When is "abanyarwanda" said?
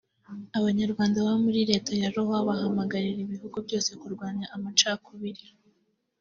0.59-1.17